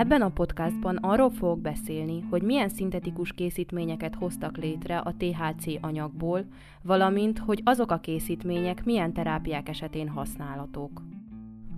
Ebben 0.00 0.22
a 0.22 0.28
podcastban 0.28 0.96
arról 0.96 1.30
fogok 1.30 1.60
beszélni, 1.60 2.20
hogy 2.30 2.42
milyen 2.42 2.68
szintetikus 2.68 3.32
készítményeket 3.32 4.14
hoztak 4.14 4.56
létre 4.56 4.98
a 4.98 5.14
THC 5.16 5.64
anyagból, 5.80 6.44
valamint, 6.82 7.38
hogy 7.38 7.60
azok 7.64 7.90
a 7.90 7.98
készítmények 7.98 8.84
milyen 8.84 9.12
terápiák 9.12 9.68
esetén 9.68 10.08
használatok. 10.08 11.02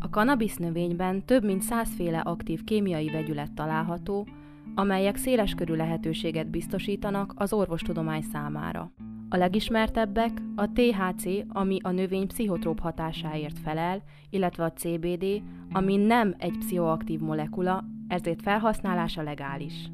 A 0.00 0.06
cannabis 0.06 0.56
növényben 0.56 1.24
több 1.24 1.44
mint 1.44 1.62
százféle 1.62 2.18
aktív 2.18 2.64
kémiai 2.64 3.10
vegyület 3.10 3.52
található, 3.52 4.26
amelyek 4.74 5.16
széleskörű 5.16 5.74
lehetőséget 5.74 6.50
biztosítanak 6.50 7.32
az 7.36 7.52
orvostudomány 7.52 8.22
számára. 8.22 8.92
A 9.28 9.36
legismertebbek 9.36 10.42
a 10.56 10.72
THC, 10.72 11.24
ami 11.48 11.78
a 11.82 11.90
növény 11.90 12.26
pszichotróp 12.26 12.80
hatásáért 12.80 13.58
felel, 13.58 14.02
illetve 14.30 14.64
a 14.64 14.72
CBD, 14.72 15.42
ami 15.72 15.96
nem 15.96 16.34
egy 16.38 16.58
pszichoaktív 16.58 17.20
molekula, 17.20 17.84
ezért 18.12 18.42
felhasználása 18.42 19.22
legális. 19.22 19.90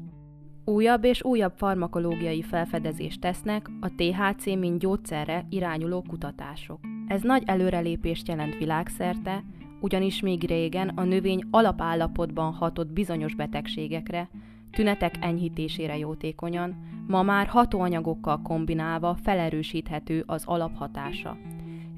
Újabb 0.65 1.03
és 1.03 1.23
újabb 1.23 1.53
farmakológiai 1.55 2.41
felfedezést 2.41 3.19
tesznek 3.19 3.69
a 3.79 3.89
THC 3.95 4.45
mint 4.45 4.79
gyógyszerre 4.79 5.45
irányuló 5.49 6.01
kutatások. 6.07 6.79
Ez 7.07 7.21
nagy 7.21 7.43
előrelépést 7.45 8.27
jelent 8.27 8.57
világszerte, 8.57 9.43
ugyanis 9.81 10.21
még 10.21 10.43
régen 10.43 10.87
a 10.87 11.03
növény 11.03 11.43
alapállapotban 11.51 12.53
hatott 12.53 12.91
bizonyos 12.91 13.35
betegségekre, 13.35 14.29
tünetek 14.71 15.15
enyhítésére 15.21 15.97
jótékonyan, 15.97 16.75
ma 17.07 17.21
már 17.21 17.47
hatóanyagokkal 17.47 18.41
kombinálva 18.41 19.17
felerősíthető 19.23 20.23
az 20.25 20.43
alaphatása. 20.45 21.37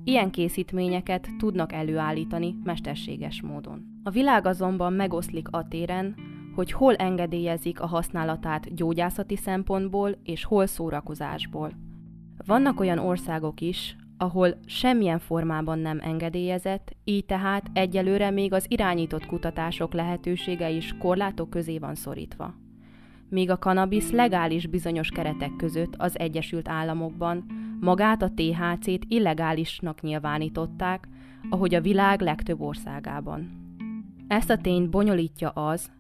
Ilyen 0.04 0.32
készítményeket 0.32 1.30
tudnak 1.38 1.73
előállítani 1.73 2.55
mesterséges 2.64 3.41
módon. 3.41 4.00
A 4.04 4.10
világ 4.10 4.46
azonban 4.46 4.94
megoszlik 4.94 5.48
a 5.52 5.68
téren, 5.68 6.16
hogy 6.55 6.71
hol 6.71 6.96
engedélyezik 6.96 7.82
a 7.82 7.85
használatát 7.88 8.76
gyógyászati 8.76 9.35
szempontból 9.35 10.18
és 10.24 10.43
hol 10.43 10.66
szórakozásból. 10.66 11.71
Vannak 12.46 12.80
olyan 12.80 12.98
országok 12.98 13.62
is, 13.62 13.96
ahol 14.18 14.58
semmilyen 14.66 15.20
formában 15.20 15.80
nem 15.80 15.99
engedélyezett, 16.02 16.96
így 17.04 17.26
tehát 17.26 17.70
egyelőre 17.74 18.30
még 18.30 18.54
az 18.54 18.65
irányított 18.68 19.26
kutatások 19.26 19.93
lehetősége 19.93 20.70
is 20.70 20.96
korlátok 20.99 21.49
közé 21.49 21.77
van 21.77 21.96
szorítva. 21.96 22.54
Míg 23.30 23.49
a 23.49 23.58
kanabisz 23.58 24.12
legális 24.12 24.68
bizonyos 24.68 25.10
keretek 25.10 25.55
között 25.58 25.96
az 25.98 26.20
Egyesült 26.20 26.68
Államokban, 26.68 27.46
magát 27.82 28.21
a 28.21 28.32
THC-t 28.35 29.05
illegálisnak 29.07 30.01
nyilvánították, 30.01 31.07
ahogy 31.49 31.76
a 31.76 31.82
világ 31.82 32.21
legtöbb 32.21 32.62
országában. 32.62 33.49
Ezt 34.27 34.49
a 34.49 34.57
tényt 34.57 34.90
bonyolítja 34.90 35.49
az, 35.49 35.91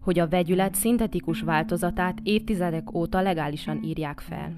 hogy 0.00 0.18
a 0.18 0.28
vegyület 0.28 0.74
szintetikus 0.74 1.40
változatát 1.40 2.18
évtizedek 2.22 2.94
óta 2.94 3.20
legálisan 3.20 3.82
írják 3.82 4.20
fel. 4.20 4.52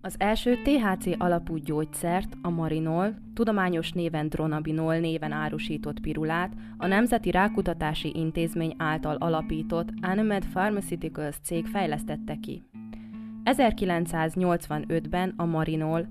Az 0.00 0.14
első 0.18 0.56
THC 0.62 1.06
alapú 1.18 1.56
gyógyszert, 1.56 2.36
a 2.42 2.50
Marinol, 2.50 3.14
tudományos 3.34 3.92
néven 3.92 4.28
Dronabinol 4.28 4.98
néven 4.98 5.32
árusított 5.32 6.00
pirulát 6.00 6.52
a 6.76 6.86
Nemzeti 6.86 7.30
Rákutatási 7.30 8.12
Intézmény 8.16 8.74
által 8.76 9.16
alapított 9.16 9.88
Animed 10.00 10.46
Pharmaceuticals 10.46 11.36
cég 11.42 11.66
fejlesztette 11.66 12.36
ki. 12.36 12.62
1985-ben 13.44 15.34
a 15.36 15.44
Marinol 15.44 16.08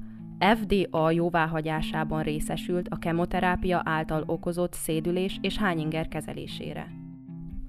FDA 0.56 1.12
jóváhagyásában 1.12 2.24
részesült 2.24 2.88
a 2.88 2.96
kemoterápia 2.96 3.82
által 3.86 4.24
okozott 4.26 4.74
szédülés 4.74 5.38
és 5.42 5.58
hányinger 5.58 6.08
kezelésére. 6.08 6.92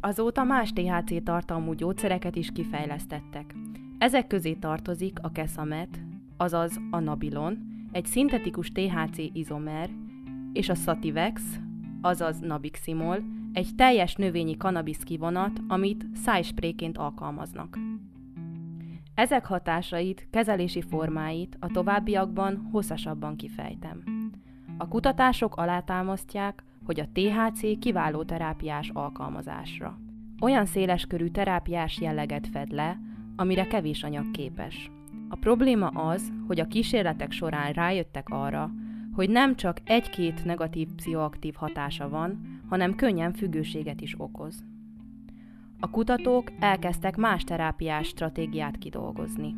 Azóta 0.01 0.45
más 0.45 0.73
THC 0.73 1.23
tartalmú 1.23 1.73
gyógyszereket 1.73 2.37
is 2.37 2.51
kifejlesztettek. 2.53 3.55
Ezek 3.99 4.27
közé 4.27 4.53
tartozik 4.53 5.19
a 5.23 5.33
Kesamet, 5.33 6.01
azaz 6.37 6.81
a 6.91 6.99
Nabilon, 6.99 7.59
egy 7.93 8.07
szintetikus 8.07 8.73
THC 8.73 9.19
izomer, 9.33 9.91
és 10.53 10.69
a 10.69 10.75
Sativex, 10.75 11.43
azaz 12.01 12.39
Nabiximol, 12.41 13.23
egy 13.53 13.69
teljes 13.77 14.15
növényi 14.15 14.57
kanabisz 14.57 15.03
kivonat, 15.03 15.61
amit 15.69 16.07
szájspréként 16.15 16.99
alkalmaznak. 16.99 17.79
Ezek 19.15 19.47
hatásait, 19.47 20.27
kezelési 20.31 20.83
formáit 20.83 21.57
a 21.61 21.67
továbbiakban 21.67 22.69
hosszasabban 22.73 23.37
kifejtem. 23.37 24.03
A 24.79 24.89
kutatások 24.89 25.57
alátámasztják, 25.57 26.65
hogy 26.85 27.01
a 27.01 27.09
THC 27.13 27.79
kiváló 27.79 28.23
terápiás 28.23 28.91
alkalmazásra. 28.93 29.99
Olyan 30.41 30.67
széleskörű 30.67 31.29
terápiás 31.29 32.01
jelleget 32.01 32.47
fed 32.47 32.73
le, 32.73 33.01
amire 33.37 33.67
kevés 33.67 34.03
anyag 34.03 34.31
képes. 34.31 34.91
A 35.29 35.37
probléma 35.37 35.87
az, 35.87 36.33
hogy 36.47 36.61
a 36.61 36.67
kísérletek 36.67 37.33
során 37.33 37.73
rájöttek 37.73 38.29
arra, 38.29 38.71
hogy 39.13 39.31
nem 39.31 39.57
csak 39.57 39.81
egy-két 39.85 40.45
negatív 40.45 40.89
pszichoaktív 40.97 41.55
hatása 41.55 42.09
van, 42.09 42.61
hanem 42.69 42.95
könnyen 42.95 43.33
függőséget 43.33 44.01
is 44.01 44.15
okoz. 44.19 44.65
A 45.85 45.91
kutatók 45.91 46.53
elkezdtek 46.59 47.17
más 47.17 47.45
terápiás 47.45 48.07
stratégiát 48.07 48.79
kidolgozni. 48.79 49.55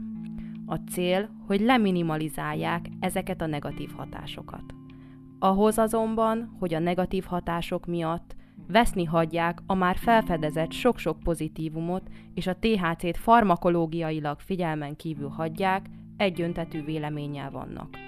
A 0.66 0.74
cél, 0.74 1.28
hogy 1.46 1.60
leminimalizálják 1.60 2.86
ezeket 3.00 3.40
a 3.40 3.46
negatív 3.46 3.90
hatásokat. 3.96 4.62
Ahhoz 5.38 5.78
azonban, 5.78 6.56
hogy 6.58 6.74
a 6.74 6.78
negatív 6.78 7.24
hatások 7.24 7.86
miatt 7.86 8.36
veszni 8.68 9.04
hagyják 9.04 9.58
a 9.66 9.74
már 9.74 9.96
felfedezett 9.96 10.72
sok-sok 10.72 11.18
pozitívumot, 11.18 12.08
és 12.34 12.46
a 12.46 12.56
THC-t 12.56 13.16
farmakológiailag 13.16 14.40
figyelmen 14.40 14.96
kívül 14.96 15.28
hagyják, 15.28 15.86
egyöntetű 16.16 16.84
véleménnyel 16.84 17.50
vannak. 17.50 17.98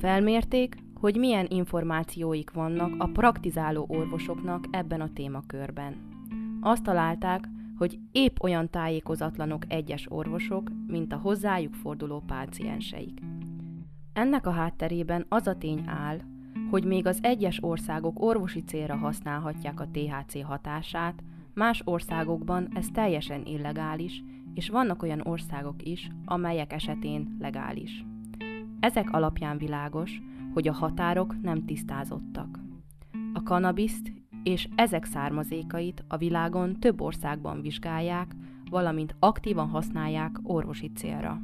Felmérték, 0.00 0.76
hogy 1.00 1.16
milyen 1.16 1.46
információik 1.48 2.50
vannak 2.50 2.94
a 2.98 3.06
praktizáló 3.06 3.86
orvosoknak 3.88 4.64
ebben 4.70 5.00
a 5.00 5.12
témakörben. 5.12 6.13
Azt 6.66 6.82
találták, 6.82 7.48
hogy 7.78 7.98
épp 8.12 8.42
olyan 8.42 8.70
tájékozatlanok 8.70 9.62
egyes 9.68 10.06
orvosok, 10.10 10.70
mint 10.86 11.12
a 11.12 11.16
hozzájuk 11.16 11.74
forduló 11.74 12.22
pácienseik. 12.26 13.20
Ennek 14.12 14.46
a 14.46 14.50
hátterében 14.50 15.26
az 15.28 15.46
a 15.46 15.56
tény 15.58 15.82
áll, 15.86 16.20
hogy 16.70 16.84
még 16.84 17.06
az 17.06 17.18
egyes 17.22 17.58
országok 17.62 18.22
orvosi 18.22 18.62
célra 18.62 18.96
használhatják 18.96 19.80
a 19.80 19.88
THC 19.92 20.42
hatását, 20.42 21.22
más 21.54 21.82
országokban 21.84 22.68
ez 22.74 22.86
teljesen 22.92 23.44
illegális, 23.46 24.22
és 24.54 24.68
vannak 24.68 25.02
olyan 25.02 25.20
országok 25.24 25.82
is, 25.82 26.10
amelyek 26.24 26.72
esetén 26.72 27.36
legális. 27.40 28.04
Ezek 28.80 29.12
alapján 29.12 29.58
világos, 29.58 30.22
hogy 30.52 30.68
a 30.68 30.72
határok 30.72 31.40
nem 31.42 31.64
tisztázottak. 31.64 32.58
A 33.32 33.42
kanabiszt 33.42 34.12
és 34.44 34.68
ezek 34.74 35.04
származékait 35.04 36.04
a 36.08 36.16
világon 36.16 36.80
több 36.80 37.00
országban 37.00 37.60
vizsgálják, 37.60 38.34
valamint 38.70 39.14
aktívan 39.18 39.68
használják 39.68 40.38
orvosi 40.42 40.90
célra. 40.94 41.40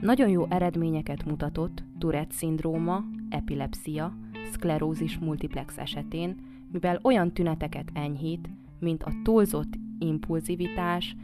Nagyon 0.00 0.28
jó 0.28 0.46
eredményeket 0.48 1.24
mutatott 1.24 1.84
Tourette 1.98 2.34
szindróma, 2.34 3.04
epilepsia, 3.28 4.16
szklerózis 4.52 5.18
multiplex 5.18 5.78
esetén, 5.78 6.36
mivel 6.72 6.98
olyan 7.02 7.32
tüneteket 7.32 7.90
enyhít, 7.92 8.48
mint 8.78 9.02
a 9.02 9.12
túlzott 9.24 9.78
impulzivitás, 9.98 11.16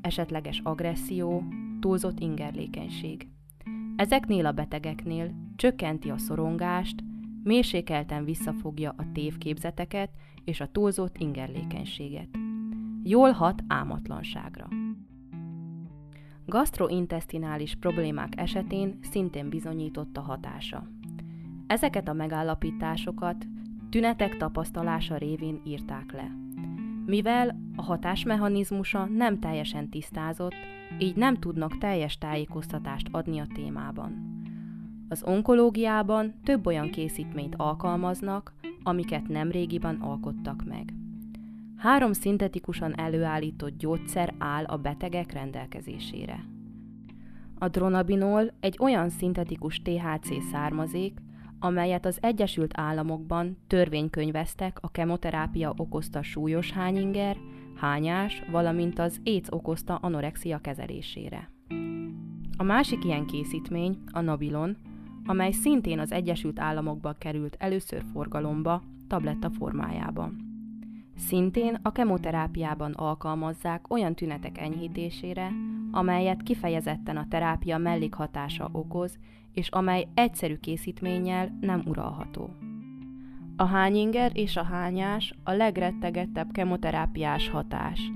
esetleges 0.00 0.60
agresszió, 0.64 1.42
túlzott 1.80 2.20
ingerlékenység. 2.20 3.28
Ezeknél 3.96 4.46
a 4.46 4.52
betegeknél 4.52 5.34
csökkenti 5.56 6.10
a 6.10 6.18
szorongást, 6.18 7.02
mérsékelten 7.42 8.24
visszafogja 8.24 8.94
a 8.96 9.12
tévképzeteket 9.12 10.10
és 10.44 10.60
a 10.60 10.68
túlzott 10.72 11.18
ingerlékenységet. 11.18 12.28
Jól 13.02 13.30
hat 13.30 13.62
ámatlanságra. 13.66 14.68
Gastrointestinális 16.46 17.74
problémák 17.74 18.32
esetén 18.36 18.98
szintén 19.02 19.48
bizonyított 19.48 20.16
a 20.16 20.20
hatása. 20.20 20.88
Ezeket 21.66 22.08
a 22.08 22.12
megállapításokat 22.12 23.46
tünetek 23.90 24.36
tapasztalása 24.36 25.16
révén 25.16 25.60
írták 25.64 26.12
le. 26.12 26.36
Mivel 27.06 27.60
a 27.76 27.82
hatásmechanizmusa 27.82 29.04
nem 29.04 29.38
teljesen 29.38 29.88
tisztázott, 29.88 30.54
így 30.98 31.16
nem 31.16 31.36
tudnak 31.36 31.78
teljes 31.78 32.18
tájékoztatást 32.18 33.08
adni 33.10 33.38
a 33.38 33.46
témában. 33.54 34.29
Az 35.10 35.22
onkológiában 35.24 36.34
több 36.44 36.66
olyan 36.66 36.90
készítményt 36.90 37.54
alkalmaznak, 37.56 38.52
amiket 38.82 39.28
nemrégiben 39.28 39.96
alkottak 40.00 40.64
meg. 40.64 40.94
Három 41.76 42.12
szintetikusan 42.12 42.98
előállított 42.98 43.78
gyógyszer 43.78 44.34
áll 44.38 44.64
a 44.64 44.76
betegek 44.76 45.32
rendelkezésére. 45.32 46.44
A 47.58 47.68
dronabinol 47.68 48.52
egy 48.60 48.76
olyan 48.80 49.08
szintetikus 49.08 49.82
THC 49.82 50.50
származék, 50.50 51.18
amelyet 51.58 52.06
az 52.06 52.18
Egyesült 52.20 52.72
Államokban 52.74 53.56
törvénykönyveztek 53.66 54.78
a 54.80 54.90
kemoterápia 54.90 55.74
okozta 55.76 56.22
súlyos 56.22 56.72
hányinger, 56.72 57.36
hányás, 57.76 58.42
valamint 58.50 58.98
az 58.98 59.20
AIDS 59.24 59.48
okozta 59.50 59.94
anorexia 59.94 60.58
kezelésére. 60.58 61.50
A 62.56 62.62
másik 62.62 63.04
ilyen 63.04 63.26
készítmény, 63.26 63.98
a 64.12 64.20
Nabilon, 64.20 64.76
amely 65.30 65.50
szintén 65.50 65.98
az 65.98 66.12
Egyesült 66.12 66.60
Államokba 66.60 67.12
került 67.18 67.56
először 67.58 68.02
forgalomba, 68.12 68.82
tabletta 69.08 69.50
formájában. 69.50 70.36
Szintén 71.16 71.78
a 71.82 71.92
kemoterápiában 71.92 72.92
alkalmazzák 72.92 73.90
olyan 73.92 74.14
tünetek 74.14 74.58
enyhítésére, 74.58 75.50
amelyet 75.90 76.42
kifejezetten 76.42 77.16
a 77.16 77.26
terápia 77.28 77.78
mellékhatása 77.78 78.68
okoz, 78.72 79.18
és 79.52 79.68
amely 79.68 80.08
egyszerű 80.14 80.56
készítménnyel 80.56 81.58
nem 81.60 81.82
uralható. 81.86 82.50
A 83.56 83.64
hányinger 83.64 84.30
és 84.34 84.56
a 84.56 84.64
hányás 84.64 85.34
a 85.44 85.52
legrettegettebb 85.52 86.52
kemoterápiás 86.52 87.48
hatás. 87.48 88.12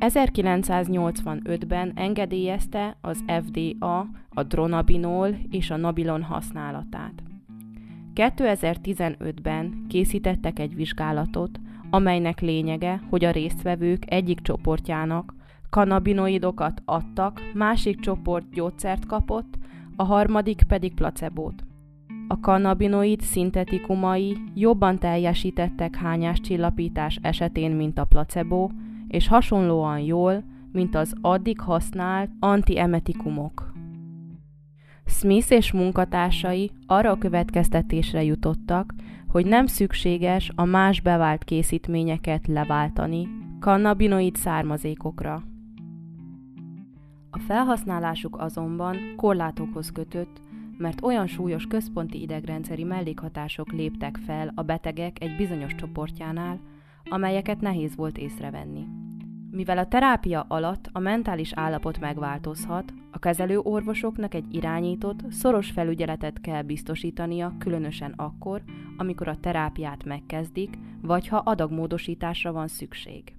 1985-ben 0.00 1.92
engedélyezte 1.94 2.96
az 3.00 3.24
FDA 3.44 4.06
a 4.28 4.42
dronabinol 4.42 5.28
és 5.50 5.70
a 5.70 5.76
nabilon 5.76 6.22
használatát. 6.22 7.22
2015-ben 8.14 9.84
készítettek 9.88 10.58
egy 10.58 10.74
vizsgálatot, 10.74 11.60
amelynek 11.90 12.40
lényege, 12.40 13.02
hogy 13.10 13.24
a 13.24 13.30
résztvevők 13.30 14.02
egyik 14.12 14.40
csoportjának 14.40 15.34
kanabinoidokat 15.70 16.82
adtak, 16.84 17.40
másik 17.54 18.00
csoport 18.00 18.50
gyógyszert 18.50 19.06
kapott, 19.06 19.58
a 19.96 20.02
harmadik 20.02 20.62
pedig 20.62 20.94
placebót. 20.94 21.64
A 22.28 22.40
kannabinoid 22.40 23.20
szintetikumai 23.20 24.36
jobban 24.54 24.98
teljesítettek 24.98 25.96
hányáscsillapítás 25.96 27.18
esetén, 27.22 27.70
mint 27.70 27.98
a 27.98 28.04
placebo, 28.04 28.68
és 29.16 29.28
hasonlóan 29.28 29.98
jól, 29.98 30.44
mint 30.72 30.94
az 30.94 31.14
addig 31.20 31.60
használt 31.60 32.30
antiemetikumok. 32.38 33.72
Smith 35.06 35.52
és 35.52 35.72
munkatársai 35.72 36.70
arra 36.86 37.10
a 37.10 37.18
következtetésre 37.18 38.22
jutottak, 38.22 38.94
hogy 39.28 39.46
nem 39.46 39.66
szükséges 39.66 40.50
a 40.54 40.64
más 40.64 41.00
bevált 41.00 41.44
készítményeket 41.44 42.46
leváltani 42.46 43.28
kannabinoid 43.60 44.36
származékokra. 44.36 45.42
A 47.30 47.38
felhasználásuk 47.38 48.40
azonban 48.40 48.96
korlátokhoz 49.16 49.92
kötött, 49.92 50.40
mert 50.78 51.02
olyan 51.02 51.26
súlyos 51.26 51.66
központi 51.66 52.20
idegrendszeri 52.20 52.84
mellékhatások 52.84 53.72
léptek 53.72 54.16
fel 54.16 54.52
a 54.54 54.62
betegek 54.62 55.22
egy 55.22 55.36
bizonyos 55.36 55.74
csoportjánál, 55.74 56.60
amelyeket 57.04 57.60
nehéz 57.60 57.96
volt 57.96 58.18
észrevenni. 58.18 59.05
Mivel 59.56 59.78
a 59.78 59.88
terápia 59.88 60.44
alatt 60.48 60.88
a 60.92 60.98
mentális 60.98 61.52
állapot 61.52 61.98
megváltozhat, 62.00 62.92
a 63.10 63.18
kezelő 63.18 63.58
orvosoknak 63.58 64.34
egy 64.34 64.54
irányított, 64.54 65.32
szoros 65.32 65.70
felügyeletet 65.70 66.40
kell 66.40 66.62
biztosítania, 66.62 67.54
különösen 67.58 68.12
akkor, 68.16 68.62
amikor 68.96 69.28
a 69.28 69.36
terápiát 69.40 70.04
megkezdik, 70.04 70.78
vagy 71.02 71.28
ha 71.28 71.36
adagmódosításra 71.36 72.52
van 72.52 72.68
szükség. 72.68 73.34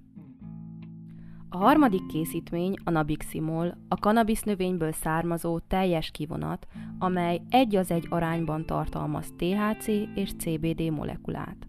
A 1.48 1.56
harmadik 1.56 2.06
készítmény, 2.06 2.74
a 2.84 2.90
nabiximol, 2.90 3.78
a 3.88 3.96
kanabisz 3.96 4.42
növényből 4.42 4.92
származó 4.92 5.58
teljes 5.58 6.10
kivonat, 6.10 6.66
amely 6.98 7.40
egy 7.50 7.76
az 7.76 7.90
egy 7.90 8.06
arányban 8.08 8.66
tartalmaz 8.66 9.32
THC 9.36 9.86
és 10.14 10.32
CBD 10.38 10.90
molekulát. 10.90 11.66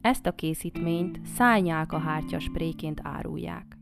Ezt 0.00 0.26
a 0.26 0.32
készítményt 0.32 1.20
szájnyálka 1.24 1.98
hártya 1.98 2.38
spréként 2.38 3.00
árulják. 3.02 3.75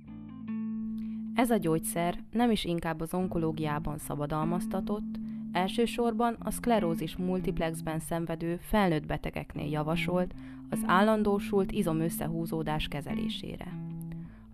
Ez 1.34 1.50
a 1.50 1.56
gyógyszer 1.56 2.18
nem 2.30 2.50
is 2.50 2.64
inkább 2.64 3.00
az 3.00 3.14
onkológiában 3.14 3.98
szabadalmaztatott, 3.98 5.18
elsősorban 5.52 6.36
a 6.38 6.50
szklerózis 6.50 7.16
multiplexben 7.16 7.98
szenvedő 7.98 8.56
felnőtt 8.60 9.06
betegeknél 9.06 9.70
javasolt 9.70 10.34
az 10.70 10.82
állandósult 10.86 11.72
izomösszehúzódás 11.72 12.88
kezelésére. 12.88 13.66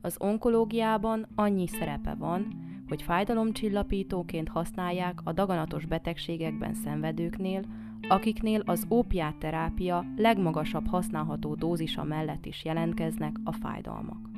Az 0.00 0.16
onkológiában 0.18 1.26
annyi 1.34 1.66
szerepe 1.66 2.14
van, 2.14 2.68
hogy 2.88 3.02
fájdalomcsillapítóként 3.02 4.48
használják 4.48 5.20
a 5.24 5.32
daganatos 5.32 5.86
betegségekben 5.86 6.74
szenvedőknél, 6.74 7.64
akiknél 8.08 8.62
az 8.64 8.86
ópiátterápia 8.90 10.04
legmagasabb 10.16 10.86
használható 10.86 11.54
dózisa 11.54 12.04
mellett 12.04 12.46
is 12.46 12.64
jelentkeznek 12.64 13.36
a 13.44 13.52
fájdalmak. 13.52 14.29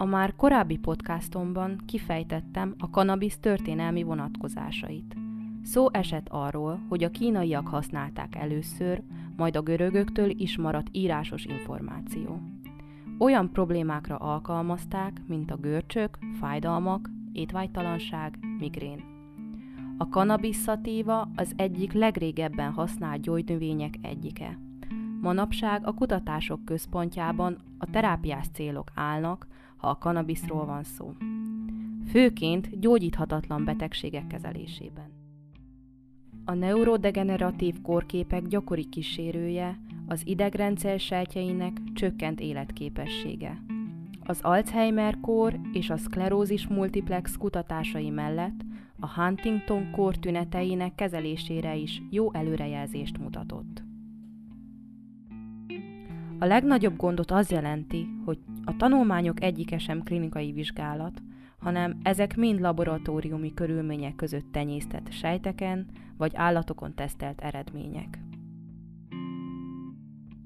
A 0.00 0.04
már 0.04 0.36
korábbi 0.36 0.76
podcastomban 0.76 1.80
kifejtettem 1.86 2.74
a 2.78 2.90
kanabisz 2.90 3.38
történelmi 3.38 4.02
vonatkozásait. 4.02 5.16
Szó 5.62 5.92
esett 5.92 6.26
arról, 6.28 6.80
hogy 6.88 7.04
a 7.04 7.10
kínaiak 7.10 7.68
használták 7.68 8.34
először, 8.34 9.02
majd 9.36 9.56
a 9.56 9.62
görögöktől 9.62 10.30
is 10.30 10.56
maradt 10.56 10.88
írásos 10.92 11.44
információ. 11.44 12.40
Olyan 13.18 13.52
problémákra 13.52 14.16
alkalmazták, 14.16 15.22
mint 15.26 15.50
a 15.50 15.56
görcsök, 15.56 16.18
fájdalmak, 16.38 17.10
étvágytalanság, 17.32 18.38
migrén. 18.58 19.04
A 19.98 20.04
cannabis 20.04 20.66
az 21.34 21.52
egyik 21.56 21.92
legrégebben 21.92 22.72
használt 22.72 23.20
gyógynövények 23.20 23.94
egyike. 24.02 24.58
Manapság 25.20 25.86
a 25.86 25.92
kutatások 25.92 26.64
központjában 26.64 27.58
a 27.78 27.90
terápiás 27.90 28.46
célok 28.52 28.90
állnak, 28.94 29.46
ha 29.80 29.88
a 29.88 29.98
kanabiszról 29.98 30.66
van 30.66 30.82
szó. 30.82 31.12
Főként 32.06 32.80
gyógyíthatatlan 32.80 33.64
betegségek 33.64 34.26
kezelésében. 34.26 35.10
A 36.44 36.54
neurodegeneratív 36.54 37.80
kórképek 37.82 38.46
gyakori 38.46 38.88
kísérője 38.88 39.80
az 40.06 40.26
idegrendszer 40.26 41.00
sejtjeinek 41.00 41.76
csökkent 41.94 42.40
életképessége. 42.40 43.62
Az 44.24 44.40
Alzheimer-kór 44.42 45.60
és 45.72 45.90
a 45.90 45.96
szklerózis 45.96 46.66
multiplex 46.66 47.36
kutatásai 47.36 48.10
mellett 48.10 48.60
a 49.00 49.20
Huntington-kór 49.20 50.16
tüneteinek 50.16 50.94
kezelésére 50.94 51.76
is 51.76 52.02
jó 52.10 52.32
előrejelzést 52.32 53.18
mutatott. 53.18 53.89
A 56.42 56.46
legnagyobb 56.46 56.96
gondot 56.96 57.30
az 57.30 57.50
jelenti, 57.50 58.08
hogy 58.24 58.38
a 58.64 58.76
tanulmányok 58.76 59.42
egyike 59.42 59.78
sem 59.78 60.02
klinikai 60.02 60.52
vizsgálat, 60.52 61.22
hanem 61.58 61.98
ezek 62.02 62.36
mind 62.36 62.60
laboratóriumi 62.60 63.54
körülmények 63.54 64.14
között 64.14 64.52
tenyésztett 64.52 65.10
sejteken 65.12 65.86
vagy 66.16 66.32
állatokon 66.34 66.94
tesztelt 66.94 67.40
eredmények. 67.40 68.18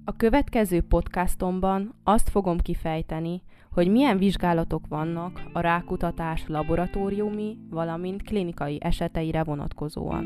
A 0.04 0.16
következő 0.16 0.80
podcastomban 0.80 1.94
azt 2.04 2.28
fogom 2.28 2.58
kifejteni, 2.58 3.42
hogy 3.70 3.90
milyen 3.90 4.18
vizsgálatok 4.18 4.86
vannak 4.86 5.42
a 5.52 5.60
rákutatás 5.60 6.44
laboratóriumi, 6.46 7.58
valamint 7.70 8.22
klinikai 8.22 8.78
eseteire 8.80 9.44
vonatkozóan. 9.44 10.24